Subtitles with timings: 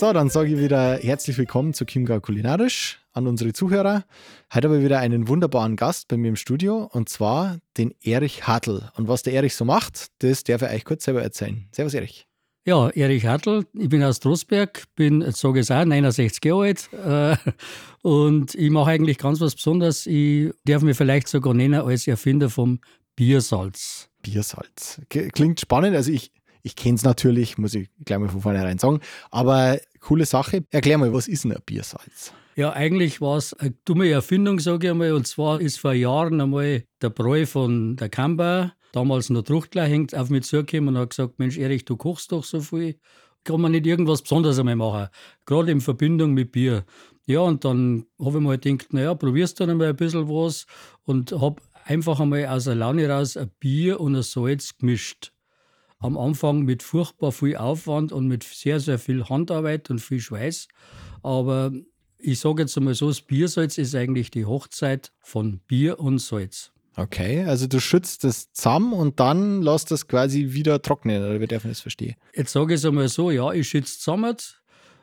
[0.00, 4.06] So, dann sage ich wieder herzlich willkommen zu Chiemgau Kulinarisch an unsere Zuhörer.
[4.50, 8.46] Heute habe ich wieder einen wunderbaren Gast bei mir im Studio und zwar den Erich
[8.46, 8.90] Hartl.
[8.96, 11.68] Und was der Erich so macht, das darf er euch kurz selber erzählen.
[11.72, 12.26] Servus, Erich.
[12.64, 16.62] Ja, Erich Hartl, ich bin aus Trostberg, bin, jetzt sage ich es auch, 69 Jahre
[16.62, 17.36] alt äh,
[18.00, 20.06] und ich mache eigentlich ganz was Besonderes.
[20.06, 22.80] Ich darf mich vielleicht sogar nennen als Erfinder vom
[23.16, 24.08] Biersalz.
[24.22, 25.02] Biersalz.
[25.10, 25.94] Klingt spannend.
[25.94, 26.32] Also ich,
[26.62, 29.00] ich kenne es natürlich, muss ich gleich mal von vornherein sagen.
[29.30, 30.64] Aber coole Sache.
[30.70, 32.32] Erklär mal, was ist denn ein Biersalz?
[32.56, 35.12] Ja, eigentlich war es eine dumme Erfindung, sage ich einmal.
[35.12, 40.14] Und zwar ist vor Jahren einmal der Bräu von der Kamba, damals noch Truchtler, hängt
[40.14, 42.98] auf mich zugekommen und hat gesagt: Mensch, Erich, du kochst doch so viel.
[43.44, 45.08] Kann man nicht irgendwas Besonderes einmal machen?
[45.46, 46.84] Gerade in Verbindung mit Bier.
[47.24, 50.66] Ja, und dann habe ich mal gedacht, naja, probierst du dann einmal ein bisschen was
[51.04, 55.32] und habe einfach einmal aus der Laune raus ein Bier und ein Salz gemischt
[56.00, 60.66] am Anfang mit furchtbar viel Aufwand und mit sehr, sehr viel Handarbeit und viel Schweiß.
[61.22, 61.72] Aber
[62.18, 66.72] ich sage jetzt einmal so, das Biersalz ist eigentlich die Hochzeit von Bier und Salz.
[66.96, 71.46] Okay, also du schützt das zusammen und dann lässt das quasi wieder trocknen, oder wie
[71.46, 72.16] darf man das verstehen?
[72.34, 74.36] Jetzt sage ich es einmal so, ja, ich schütze zusammen,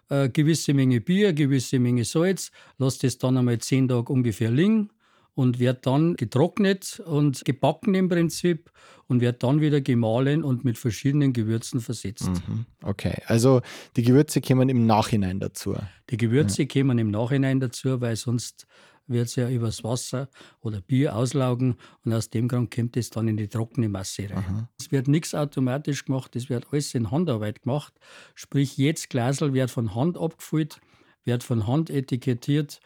[0.09, 4.51] eine gewisse Menge Bier, eine gewisse Menge Salz, lasse das dann einmal zehn Tage ungefähr
[4.51, 4.89] liegen
[5.37, 8.71] und wird dann getrocknet und gebacken im Prinzip
[9.05, 12.31] und wird dann wieder gemahlen und mit verschiedenen Gewürzen versetzt.
[12.47, 12.65] Mhm.
[12.81, 13.61] Okay, also
[13.95, 15.75] die Gewürze kommen im Nachhinein dazu.
[16.09, 16.67] Die Gewürze ja.
[16.67, 18.65] kommen im Nachhinein dazu, weil sonst
[19.05, 20.27] wird es ja übers Wasser
[20.59, 24.67] oder Bier auslaugen und aus dem Grund kommt es dann in die trockene Masse rein.
[24.79, 27.93] Es wird nichts automatisch gemacht, es wird alles in Handarbeit gemacht.
[28.33, 30.81] Sprich, jedes Glasel wird von Hand abgefüllt,
[31.25, 32.79] wird von Hand etikettiert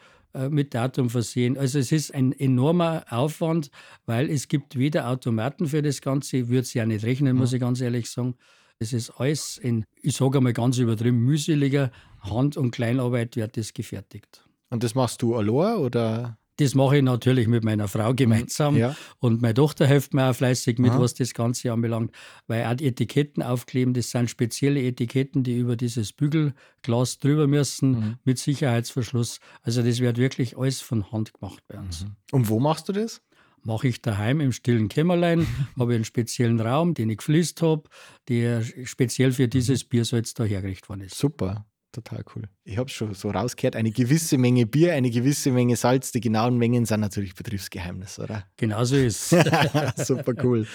[0.49, 1.57] mit Datum versehen.
[1.57, 3.69] Also es ist ein enormer Aufwand,
[4.05, 7.53] weil es gibt weder Automaten für das Ganze, ich würde es ja nicht rechnen, muss
[7.53, 8.35] ich ganz ehrlich sagen.
[8.79, 13.73] Es ist alles in, ich sage einmal ganz übertrieben, mühseliger Hand- und Kleinarbeit wird das
[13.73, 14.43] gefertigt.
[14.69, 16.37] Und das machst du allein oder?
[16.61, 18.77] Das mache ich natürlich mit meiner Frau gemeinsam.
[18.77, 18.95] Ja.
[19.17, 20.99] Und meine Tochter hilft mir auch fleißig mit, Aha.
[20.99, 22.11] was das Ganze anbelangt.
[22.45, 27.91] Weil auch die Etiketten aufkleben, das sind spezielle Etiketten, die über dieses Bügelglas drüber müssen,
[27.91, 28.15] mhm.
[28.25, 29.39] mit Sicherheitsverschluss.
[29.63, 32.05] Also das wird wirklich alles von Hand gemacht bei uns.
[32.05, 32.15] Mhm.
[32.31, 33.21] Und wo machst du das?
[33.63, 35.45] mache ich daheim im stillen Kämmerlein,
[35.77, 37.83] habe einen speziellen Raum, den ich gefliest habe,
[38.27, 41.15] der speziell für dieses Biersalz da hergerichtet worden ist.
[41.15, 42.43] Super total cool.
[42.63, 46.11] Ich habe schon so rausgehört, eine gewisse Menge Bier, eine gewisse Menge Salz.
[46.11, 48.45] Die genauen Mengen sind natürlich Betriebsgeheimnis, oder?
[48.57, 49.29] Genau so ist
[49.97, 50.67] Super cool.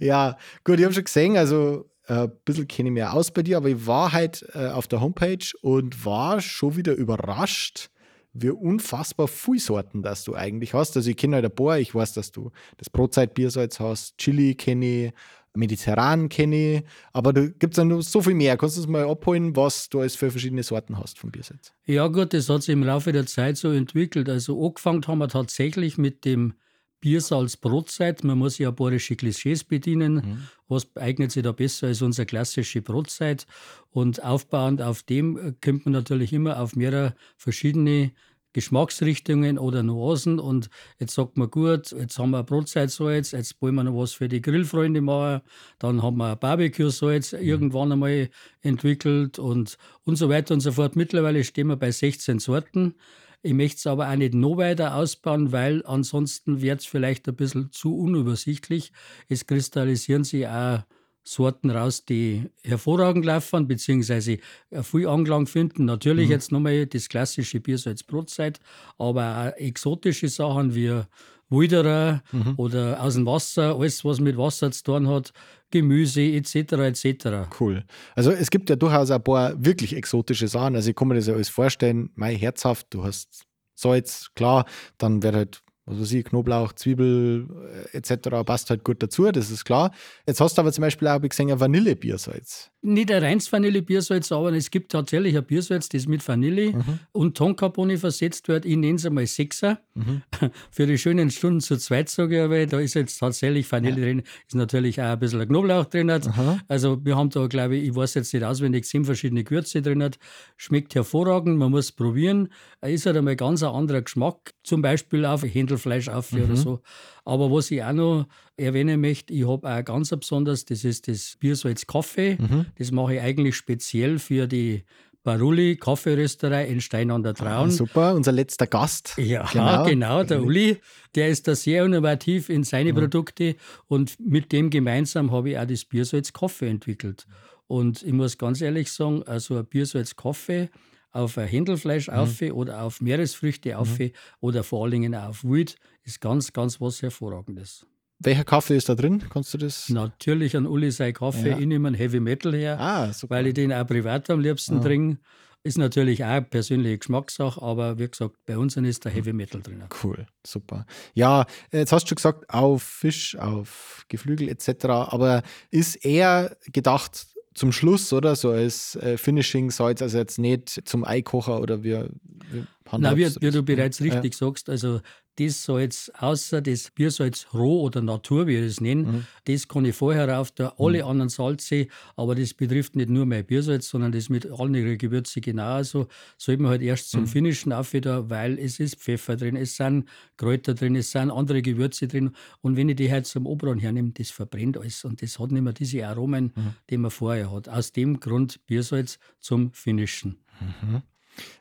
[0.00, 3.42] Ja, gut, ich habe schon gesehen, also äh, ein bisschen kenne ich mich aus bei
[3.42, 7.90] dir, aber ich war halt äh, auf der Homepage und war schon wieder überrascht,
[8.32, 10.96] wie unfassbar viele Sorten das du eigentlich hast.
[10.96, 15.06] Also ich kenne halt ein paar, ich weiß, dass du das Brotzeit-Biersalz hast, Chili kenne
[15.06, 15.12] ich,
[15.54, 18.56] mediterran kenne ich, aber da gibt es ja noch so viel mehr.
[18.56, 21.72] Kannst du uns mal abholen, was du als für verschiedene Sorten hast von Biersalz?
[21.86, 24.28] Ja gut, das hat sich im Laufe der Zeit so entwickelt.
[24.28, 26.54] Also angefangen haben wir tatsächlich mit dem
[27.00, 28.24] Biersalz Brotzeit.
[28.24, 30.14] Man muss ja bayerische Klischees bedienen.
[30.14, 30.48] Mhm.
[30.68, 33.46] Was eignet sich da besser als unsere klassische Brotzeit?
[33.90, 38.12] Und aufbauend auf dem äh, kommt man natürlich immer auf mehrere verschiedene
[38.52, 40.38] Geschmacksrichtungen oder Nuancen.
[40.38, 44.28] Und jetzt sagt man, gut, jetzt haben wir Brotzeitsalz, jetzt wollen wir noch was für
[44.28, 45.42] die Grillfreunde machen.
[45.78, 47.38] Dann haben wir Barbecue-Salz mhm.
[47.40, 48.30] irgendwann einmal
[48.62, 50.96] entwickelt und, und so weiter und so fort.
[50.96, 52.94] Mittlerweile stehen wir bei 16 Sorten.
[53.42, 57.36] Ich möchte es aber auch nicht noch weiter ausbauen, weil ansonsten wird es vielleicht ein
[57.36, 58.92] bisschen zu unübersichtlich.
[59.28, 60.82] Es kristallisieren sich auch
[61.22, 64.38] Sorten raus, die hervorragend laufen, beziehungsweise
[64.82, 65.84] viel Anklang finden.
[65.84, 66.32] Natürlich mhm.
[66.32, 68.58] jetzt nochmal das klassische Bier so als Brotzeit,
[68.98, 71.02] aber auch exotische Sachen wie
[71.50, 72.54] Wilderer mhm.
[72.56, 75.32] oder aus dem Wasser, alles, was mit Wasser zu tun hat,
[75.70, 76.54] Gemüse etc.
[76.54, 77.26] etc.
[77.58, 77.84] Cool.
[78.14, 80.76] Also es gibt ja durchaus ein paar wirklich exotische Sachen.
[80.76, 84.66] Also ich kann mir das ja alles vorstellen, mein herzhaft, du hast Salz, klar,
[84.98, 87.48] dann wird halt was weiß ich, Knoblauch, Zwiebel
[87.92, 88.44] äh, etc.
[88.44, 89.92] passt halt gut dazu, das ist klar.
[90.26, 92.70] Jetzt hast du aber zum Beispiel auch, gesehen, ein Vanillebiersalz.
[92.82, 96.98] Nicht ein reines Vanillebiersalz, aber es gibt tatsächlich ein Biersalz, das mit Vanille mhm.
[97.12, 98.64] und Tonkapone versetzt wird.
[98.64, 99.80] Ich nenne es einmal Sechser.
[99.94, 100.22] Mhm.
[100.70, 104.06] Für die schönen Stunden zu zweit, sage ich aber, da ist jetzt tatsächlich Vanille ja.
[104.06, 106.10] drin, ist natürlich auch ein bisschen Knoblauch drin.
[106.10, 106.58] Aha.
[106.68, 110.10] Also wir haben da, glaube ich, ich weiß jetzt nicht auswendig, sieben verschiedene Gewürze drin.
[110.56, 112.48] Schmeckt hervorragend, man muss probieren.
[112.80, 116.44] Ist halt einmal ganz ein anderer Geschmack, zum Beispiel auf Händelfleisch auf mhm.
[116.44, 116.80] oder so.
[117.26, 118.26] Aber was ich auch noch
[118.56, 122.38] erwähnen möchte, ich habe auch ganz besonders, das ist das Biersalz Kaffee.
[122.40, 122.66] Mhm.
[122.76, 124.84] Das mache ich eigentlich speziell für die
[125.22, 127.68] Barulli Kaffeerösterei in Stein an der ah, Traun.
[127.68, 129.14] Ah, super, unser letzter Gast.
[129.18, 130.78] Ja, genau, genau der Uli.
[131.14, 132.98] Der ist da sehr innovativ in seine mhm.
[132.98, 133.56] Produkte
[133.86, 137.26] und mit dem gemeinsam habe ich auch das Biersalz Kaffee entwickelt.
[137.66, 140.70] Und ich muss ganz ehrlich sagen, also ein Biersalz Kaffee
[141.12, 142.14] auf ein Händelfleisch mhm.
[142.14, 144.12] auf oder auf Meeresfrüchte auf mhm.
[144.40, 147.86] oder vor allen Dingen auf Wild ist ganz, ganz was Hervorragendes.
[148.22, 149.24] Welcher Kaffee ist da drin?
[149.30, 149.88] Kannst du das?
[149.88, 151.50] Natürlich an Uli sei Kaffee.
[151.50, 151.58] Ja.
[151.58, 154.82] Ich nehme einen Heavy Metal her, ah, weil ich den auch privat am liebsten ah.
[154.82, 155.18] trinke.
[155.62, 159.82] Ist natürlich auch persönliche Geschmackssache, aber wie gesagt, bei uns ist der Heavy Metal drin.
[160.02, 160.86] Cool, super.
[161.12, 167.26] Ja, jetzt hast du schon gesagt, auf Fisch, auf Geflügel etc., aber ist eher gedacht
[167.54, 168.36] zum Schluss, oder?
[168.36, 172.04] So als äh, Finishing Salz, also jetzt nicht zum Eikocher oder wie.
[172.52, 172.64] wie
[172.98, 174.46] Nein, wie, wie, du bereits richtig ja.
[174.46, 175.00] sagst, also
[175.38, 179.26] das Salz, außer das Biersalz roh oder Natur, wie ich es nenne, mhm.
[179.44, 181.08] das kann ich vorher rauf, da alle mhm.
[181.08, 181.86] anderen Salze,
[182.16, 186.08] aber das betrifft nicht nur mein Biersalz, sondern das mit allen ihren Gewürzen genauso.
[186.36, 187.26] Sollte man halt erst zum mhm.
[187.26, 191.62] Finishen auf wieder, weil es ist Pfeffer drin, es sind Kräuter drin, es sind andere
[191.62, 195.38] Gewürze drin und wenn ich die halt zum Obran hernehme, das verbrennt alles und das
[195.38, 196.74] hat nicht mehr diese Aromen, mhm.
[196.90, 197.68] die man vorher hat.
[197.68, 200.38] Aus dem Grund Biersalz zum Finishen.
[200.60, 201.02] Mhm.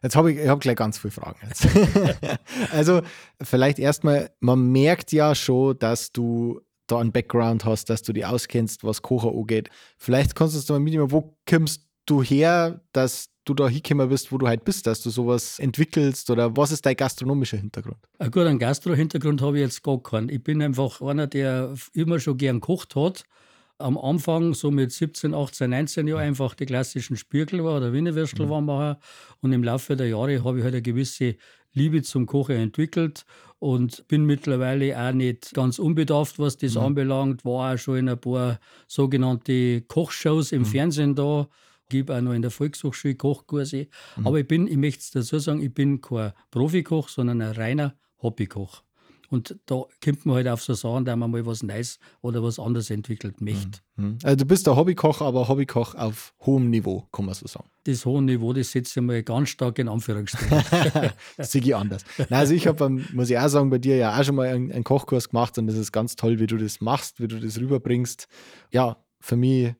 [0.02, 1.40] Jetzt habe ich, ich hab gleich ganz viele Fragen.
[1.48, 1.68] Jetzt.
[2.72, 3.02] also,
[3.42, 8.26] vielleicht erstmal, man merkt ja schon, dass du da einen Background hast, dass du dich
[8.26, 9.70] auskennst, was Kocher angeht.
[9.98, 14.32] Vielleicht kannst du uns mal mitnehmen, wo kommst du her, dass du da hingekommen bist,
[14.32, 17.98] wo du halt bist, dass du sowas entwickelst oder was ist dein gastronomischer Hintergrund?
[18.20, 20.30] Gut, einen Gastro-Hintergrund habe ich jetzt gar keinen.
[20.30, 23.24] Ich bin einfach einer, der immer schon gern gekocht hat
[23.80, 28.14] am Anfang, so mit 17, 18, 19 Jahren, einfach die klassischen Spürkel war oder Wiener
[28.14, 28.50] Würstel mhm.
[28.50, 29.02] war machen.
[29.42, 31.36] Und im Laufe der Jahre habe ich halt eine gewisse
[31.74, 33.26] Liebe zum Kochen entwickelt
[33.60, 36.82] und bin mittlerweile auch nicht ganz unbedarft, was das mhm.
[36.82, 37.46] anbelangt.
[37.46, 40.66] War auch schon in ein paar sogenannte Kochshows im mhm.
[40.66, 41.48] Fernsehen da.
[41.90, 43.88] Gebe auch noch in der Volkshochschule Kochkurse.
[44.18, 44.28] Mhm.
[44.28, 47.96] Aber ich bin, ich möchte es dazu sagen, ich bin kein Profikoch, sondern ein reiner
[48.22, 48.84] Hobbykoch.
[49.30, 52.60] Und da kommt man halt auf so Sachen, da man mal was Neues oder was
[52.60, 53.80] anderes entwickelt möchte.
[53.96, 54.18] Mhm.
[54.24, 57.70] Also du bist der Hobbykoch, aber Hobbykoch auf hohem Niveau, kann man so sagen.
[57.84, 61.12] Das hohe Niveau, das setze ich mal ganz stark in Anführungsstrichen.
[61.54, 62.04] ich anders.
[62.18, 64.72] Nein, also ich habe, muss ich auch sagen, bei dir ja auch schon mal einen,
[64.72, 67.60] einen Kochkurs gemacht und das ist ganz toll, wie du das machst, wie du das
[67.60, 68.28] rüberbringst.
[68.72, 69.74] Ja, für mich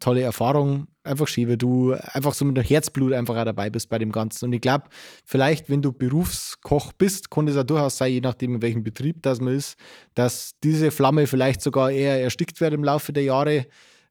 [0.00, 0.88] tolle Erfahrung.
[1.04, 4.12] Einfach schön, weil du einfach so mit dem Herzblut einfach auch dabei bist bei dem
[4.12, 4.46] Ganzen.
[4.46, 4.84] Und ich glaube,
[5.24, 9.22] vielleicht, wenn du Berufskoch bist, kann es auch durchaus sein, je nachdem, in welchem Betrieb
[9.22, 9.76] das man ist,
[10.14, 13.66] dass diese Flamme vielleicht sogar eher erstickt wird im Laufe der Jahre.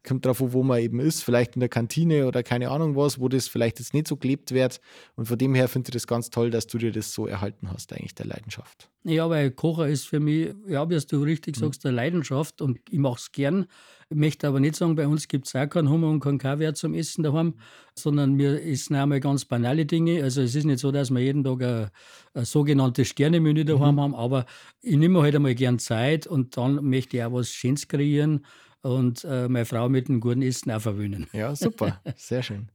[0.07, 3.27] Kommt darauf wo man eben ist, vielleicht in der Kantine oder keine Ahnung was, wo
[3.27, 4.79] das vielleicht jetzt nicht so gelebt wird.
[5.15, 7.69] Und von dem her finde ich das ganz toll, dass du dir das so erhalten
[7.69, 8.89] hast, eigentlich der Leidenschaft.
[9.03, 11.61] Ja, weil Kocher ist für mich, ja, wie du richtig mhm.
[11.61, 13.65] sagst, eine Leidenschaft und ich mache es gern.
[14.09, 16.73] Ich möchte aber nicht sagen, bei uns gibt es auch keinen Hummer und keinen Kaviar
[16.73, 17.55] zum Essen daheim,
[17.93, 20.23] sondern wir essen einmal ganz banale Dinge.
[20.23, 21.89] Also es ist nicht so, dass wir jeden Tag ein,
[22.33, 23.99] ein sogenanntes Sternemenü daheim mhm.
[24.01, 24.45] haben, aber
[24.81, 28.45] ich nehme halt einmal gern Zeit und dann möchte ich auch was Schönes kreieren
[28.81, 31.27] und äh, meine Frau mit einem guten Essen auch verwöhnen.
[31.33, 32.69] Ja, super, sehr schön.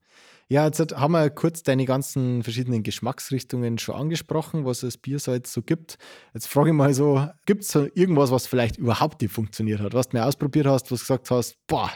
[0.49, 5.63] Ja, jetzt haben wir kurz deine ganzen verschiedenen Geschmacksrichtungen schon angesprochen, was es Biersalz so
[5.63, 5.97] gibt.
[6.35, 10.11] Jetzt frage ich mal so: Gibt es irgendwas, was vielleicht überhaupt nicht funktioniert hat, was
[10.11, 11.91] du mir ausprobiert hast, was du gesagt hast, boah,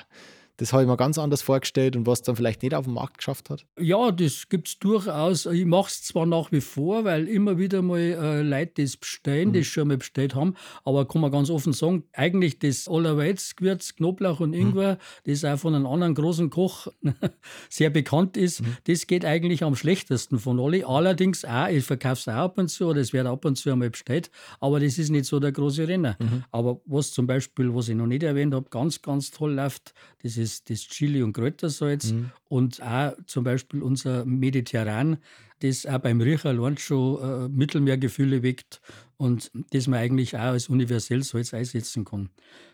[0.59, 3.19] das habe ich mir ganz anders vorgestellt und was dann vielleicht nicht auf dem Markt
[3.19, 3.67] geschafft hat?
[3.79, 5.47] Ja, das gibt es durchaus.
[5.47, 9.51] Ich mache es zwar nach wie vor, weil immer wieder mal äh, Leute das bestellen,
[9.51, 9.53] mhm.
[9.55, 14.41] das schon mal bestellt haben, aber kann man ganz offen sagen, eigentlich das Allerweltsgewürz, Knoblauch
[14.41, 14.61] und mhm.
[14.61, 15.31] Ingwer, mhm.
[15.31, 16.87] das auch von einem anderen großen Koch
[17.69, 18.77] sehr bekannt ist, mhm.
[18.85, 20.87] das geht eigentlich am schlechtesten von alle.
[20.87, 23.71] Allerdings auch, ich verkaufe es auch ab und zu oder es wird ab und zu
[23.71, 26.17] einmal bestellt, aber das ist nicht so der große Renner.
[26.19, 26.45] Mhm.
[26.51, 30.37] Aber was zum Beispiel, was ich noch nicht erwähnt habe, ganz, ganz toll läuft, das
[30.37, 32.31] ist das, das Chili- und Kräutersalz mhm.
[32.49, 35.19] und auch zum Beispiel unser Mediterran,
[35.61, 38.81] das auch beim Riecher allein schon äh, Mittelmeergefühle weckt
[39.17, 42.29] und das man eigentlich auch als universell Salz einsetzen kann.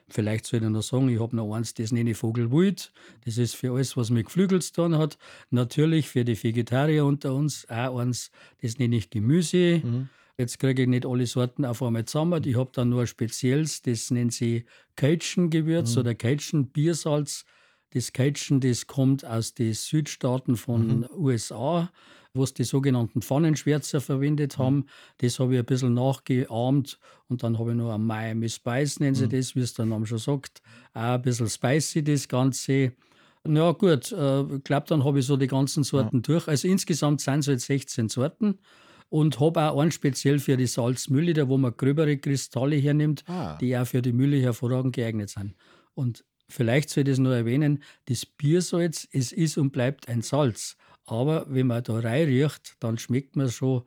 [0.09, 2.93] Vielleicht soll ich noch sagen, ich habe noch eins, das nenne ich Vogelwild.
[3.25, 5.17] Das ist für alles, was mit Geflügel zu tun hat.
[5.51, 9.81] Natürlich für die Vegetarier unter uns auch eins, das nenne ich Gemüse.
[9.83, 10.09] Mhm.
[10.37, 12.43] Jetzt kriege ich nicht alle Sorten auf einmal zusammen.
[12.45, 14.65] Ich habe dann nur ein spezielles, das nennt sie
[14.97, 16.01] Cajun-Gewürz mhm.
[16.01, 17.45] oder Cajun-Biersalz.
[17.95, 21.09] Das Cajun, das kommt aus den Südstaaten von mhm.
[21.17, 21.91] USA.
[22.35, 24.77] wo sie die sogenannten Pfannenschwärzer verwendet haben.
[24.77, 24.87] Mhm.
[25.19, 29.15] Das habe ich ein bisschen nachgeahmt und dann habe ich noch ein Miami Spice, nennen
[29.15, 29.31] sie mhm.
[29.31, 30.63] das, wie es der Name schon sagt.
[30.95, 32.93] Auch ein bisschen spicy das Ganze.
[33.47, 36.23] Ja, gut, äh, ich glaube, dann habe ich so die ganzen Sorten ja.
[36.23, 36.49] durch.
[36.49, 38.59] Also insgesamt sind es jetzt 16 Sorten
[39.09, 43.59] und habe auch einen speziell für die Salzmühle, da wo man gröbere Kristalle hernimmt, ah.
[43.61, 45.55] die auch für die Mühle hervorragend geeignet sind.
[45.95, 50.77] Und vielleicht soll ich das nur erwähnen, das Biersalz, es ist und bleibt ein Salz.
[51.07, 53.83] Aber wenn man da reinriecht, dann schmeckt man schon,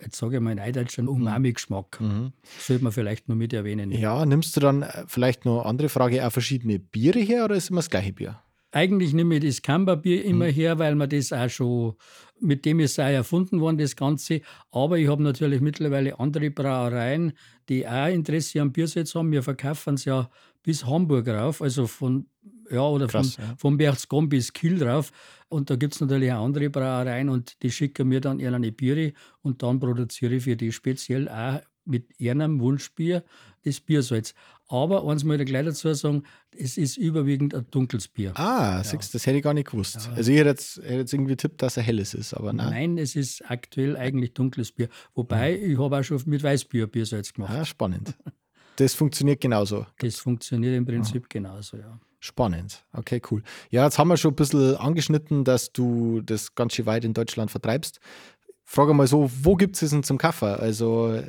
[0.00, 1.14] jetzt sage ich mal in Eideutsch, einen mhm.
[1.14, 2.00] Umami-Geschmack.
[2.00, 2.32] Mhm.
[2.58, 3.90] Sollte man vielleicht noch mit erwähnen.
[3.90, 7.70] Ja, nimmst du dann äh, vielleicht noch andere Frage, auch verschiedene Biere her oder ist
[7.70, 8.40] immer das gleiche Bier?
[8.74, 10.52] Eigentlich nehme ich das Camberbier immer mhm.
[10.52, 11.94] her, weil man das auch schon,
[12.40, 14.40] mit dem ist auch erfunden worden, das Ganze.
[14.70, 17.34] Aber ich habe natürlich mittlerweile andere Brauereien,
[17.68, 19.30] die auch Interesse am Biersetz haben.
[19.30, 20.30] Wir verkaufen es ja
[20.62, 22.26] bis Hamburg rauf, also von,
[22.70, 23.54] ja, oder Krass, von, ja.
[23.58, 25.12] von Berchtesgaden bis Kiel drauf.
[25.48, 29.12] Und da gibt es natürlich auch andere Brauereien und die schicken mir dann ihre Biere
[29.42, 33.24] und dann produziere ich für die speziell auch mit ihrem Wunschbier
[33.64, 34.34] das Biersalz.
[34.68, 36.22] Aber eins muss ich gleich dazu sagen,
[36.56, 38.32] es ist überwiegend ein dunkles Bier.
[38.36, 38.84] Ah, ja.
[38.84, 40.06] siehst, das hätte ich gar nicht gewusst.
[40.06, 40.12] Ja.
[40.14, 42.70] Also ich hätte jetzt, hätte jetzt irgendwie tippt, dass er helles ist, aber nein.
[42.70, 44.88] Nein, es ist aktuell eigentlich dunkles Bier.
[45.14, 45.72] Wobei, mhm.
[45.72, 47.52] ich habe auch schon mit Weißbier Biersalz gemacht.
[47.54, 48.14] Ah, spannend.
[48.76, 49.86] Das funktioniert genauso.
[49.98, 51.28] Das funktioniert im Prinzip ah.
[51.28, 52.00] genauso, ja.
[52.20, 52.84] Spannend.
[52.92, 53.42] Okay, cool.
[53.70, 57.14] Ja, jetzt haben wir schon ein bisschen angeschnitten, dass du das ganz schön weit in
[57.14, 58.00] Deutschland vertreibst.
[58.64, 60.58] Frage mal so, wo gibt es es denn zum Kaffee?
[60.58, 61.20] Also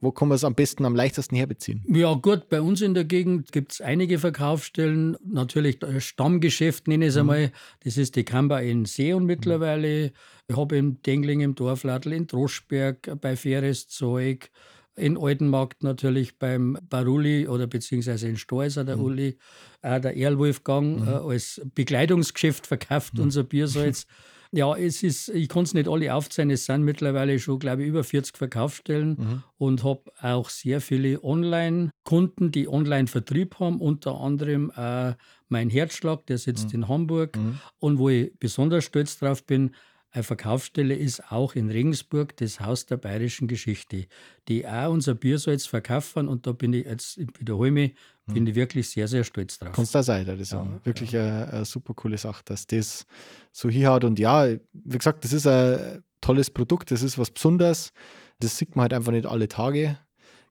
[0.00, 1.84] wo kann man es am besten, am leichtesten herbeziehen?
[1.88, 5.16] Ja, gut, bei uns in der Gegend gibt es einige Verkaufsstellen.
[5.24, 7.20] Natürlich das Stammgeschäft, nenne ich es mhm.
[7.20, 7.52] einmal.
[7.84, 10.12] Das ist die Kamba in Seeon mittlerweile.
[10.46, 14.50] Ich habe in Dengling im Dorfladel, in Droschberg, bei Faires Zeug,
[14.94, 19.04] in Altenmarkt natürlich beim Baruli oder beziehungsweise in Storser der mhm.
[19.04, 19.38] Uli,
[19.82, 21.08] auch der Erlwolfgang mhm.
[21.08, 23.24] äh, als Bekleidungsgeschäft verkauft mhm.
[23.24, 24.06] unser Biersalz.
[24.50, 27.88] Ja, es ist, ich kann es nicht alle aufzählen, es sind mittlerweile schon, glaube ich,
[27.88, 29.42] über 40 Verkaufsstellen mhm.
[29.58, 35.14] und habe auch sehr viele Online-Kunden, die Online-Vertrieb haben, unter anderem äh,
[35.48, 36.82] mein Herzschlag, der sitzt mhm.
[36.82, 37.58] in Hamburg mhm.
[37.78, 39.74] und wo ich besonders stolz drauf bin,
[40.10, 44.06] eine Verkaufsstelle ist auch in Regensburg das Haus der bayerischen Geschichte,
[44.48, 47.94] die auch unser Biersalz verkaufen und da bin ich jetzt, ich wiederhole mich,
[48.26, 48.34] hm.
[48.34, 49.72] bin ich wirklich sehr, sehr stolz drauf.
[49.72, 51.20] Kannst da sein, das ist ja, wirklich ja.
[51.20, 53.06] Eine, eine, super coole Sache, dass das
[53.52, 57.30] so hier hat und ja, wie gesagt, das ist ein tolles Produkt, das ist was
[57.30, 57.92] Besonderes,
[58.40, 59.98] das sieht man halt einfach nicht alle Tage.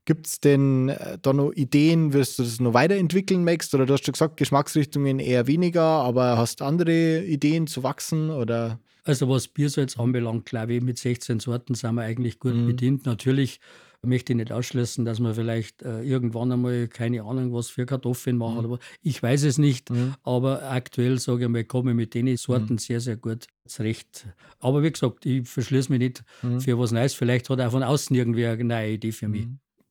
[0.07, 3.75] Gibt es denn äh, da noch Ideen, wirst du das noch weiterentwickeln möchtest?
[3.75, 8.29] Oder du hast schon gesagt, Geschmacksrichtungen eher weniger, aber hast andere Ideen zu wachsen?
[8.29, 8.79] Oder?
[9.03, 12.67] Also was Biersalz anbelangt, glaube ich, mit 16 Sorten sind wir eigentlich gut mhm.
[12.67, 13.05] bedient.
[13.05, 13.59] Natürlich
[14.01, 18.37] möchte ich nicht ausschließen, dass wir vielleicht äh, irgendwann einmal, keine Ahnung, was für Kartoffeln
[18.37, 18.59] machen.
[18.59, 18.65] Mhm.
[18.65, 19.89] Aber ich weiß es nicht.
[19.89, 20.13] Mhm.
[20.23, 22.77] Aber aktuell, sage ich mal, komme ich mit den Sorten mhm.
[22.77, 24.25] sehr, sehr gut zurecht.
[24.59, 26.61] Aber wie gesagt, ich verschließe mich nicht mhm.
[26.61, 27.13] für was Neues.
[27.13, 29.47] Vielleicht hat auch von außen irgendwer eine neue Idee für mich.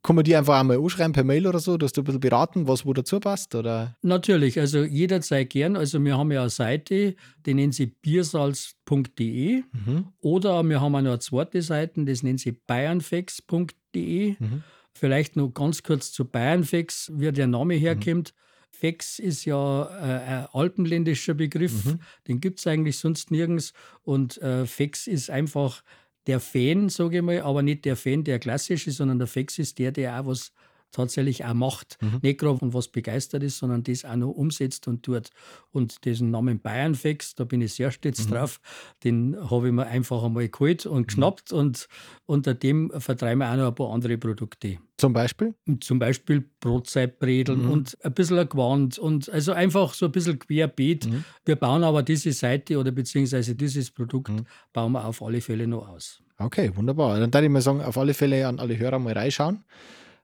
[0.06, 2.68] Kann man die einfach einmal anschreiben per Mail oder so, dass du ein bisschen beraten,
[2.68, 3.56] was wo dazu passt?
[3.56, 3.96] Oder?
[4.02, 5.74] Natürlich, also jederzeit gern.
[5.74, 10.06] Also wir haben ja eine Seite, die nennen sie biersalz.de mhm.
[10.20, 14.36] oder wir haben auch noch eine zweite Seite, das nennen sie bayernfex.de.
[14.38, 14.62] Mhm.
[14.92, 17.80] Vielleicht noch ganz kurz zu Bayernfex, wie der Name mhm.
[17.80, 18.32] herkommt.
[18.32, 18.46] Mhm.
[18.70, 21.98] Fex ist ja äh, ein alpenländischer Begriff, mhm.
[22.28, 23.72] den gibt es eigentlich sonst nirgends.
[24.04, 25.82] Und äh, Fex ist einfach
[26.26, 29.58] der Fan, sage ich mal, aber nicht der Fan, der klassisch ist, sondern der Fex
[29.58, 30.52] ist der, der auch was
[30.96, 31.98] tatsächlich auch macht.
[32.00, 32.20] Mhm.
[32.22, 35.30] Nicht gerade von was begeistert ist, sondern das auch noch umsetzt und tut.
[35.72, 38.32] Und diesen Namen Bayernfex, da bin ich sehr stolz mhm.
[38.32, 38.60] drauf,
[39.04, 41.06] den habe ich mir einfach einmal geholt und mhm.
[41.06, 41.88] geschnappt und
[42.24, 44.78] unter dem vertreiben wir auch noch ein paar andere Produkte.
[44.96, 45.54] Zum Beispiel?
[45.80, 47.70] Zum Beispiel Brotzeitbredeln mhm.
[47.70, 51.06] und ein bisschen ein Gewand und also einfach so ein bisschen querbeet.
[51.06, 51.24] Mhm.
[51.44, 54.46] Wir bauen aber diese Seite oder beziehungsweise dieses Produkt mhm.
[54.72, 56.22] bauen wir auf alle Fälle noch aus.
[56.38, 57.20] Okay, wunderbar.
[57.20, 59.64] Dann würde ich mal sagen, auf alle Fälle an alle Hörer mal reinschauen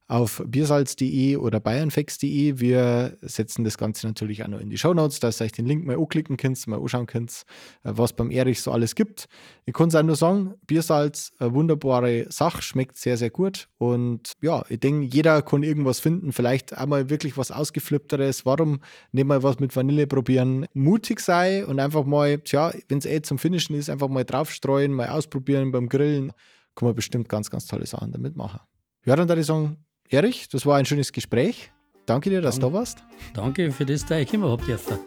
[0.09, 2.61] auf biersalz.de oder bayernfex.de.
[2.61, 5.66] Wir setzen das Ganze natürlich auch noch in die Show Notes, dass ihr euch den
[5.66, 7.44] Link mal anklicken könnt, mal anschauen könnt,
[7.85, 9.26] äh, was beim Erich so alles gibt.
[9.64, 13.68] Ich kann es auch nur sagen, Biersalz, eine wunderbare Sache, schmeckt sehr, sehr gut.
[13.78, 18.44] Und ja, ich denke, jeder kann irgendwas finden, vielleicht einmal wirklich was Ausgeflippteres.
[18.44, 18.80] Warum
[19.12, 20.66] nicht mal was mit Vanille probieren?
[20.75, 24.92] Mutig sei und einfach mal, tja, wenn es eh zum Finishen ist, einfach mal draufstreuen,
[24.92, 26.32] mal ausprobieren beim Grillen.
[26.75, 28.61] Kann man bestimmt ganz, ganz tolle Sachen damit machen.
[29.04, 29.78] Ja, dann würde ich sagen,
[30.12, 31.71] Erich, das war ein schönes Gespräch.
[32.04, 33.04] Danke dir, dass du da warst.
[33.33, 34.99] Danke für das, dass ich immer habe dürfen.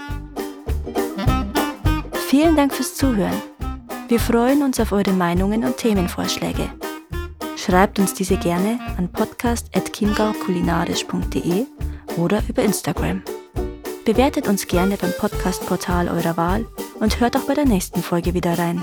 [2.27, 3.41] Vielen Dank fürs Zuhören.
[4.07, 6.71] Wir freuen uns auf eure Meinungen und Themenvorschläge.
[7.55, 11.65] Schreibt uns diese gerne an podcast.chiemgaukulinarisch.de
[12.17, 13.21] oder über Instagram.
[14.05, 16.65] Bewertet uns gerne beim Podcast-Portal eurer Wahl
[16.99, 18.81] und hört auch bei der nächsten Folge wieder rein.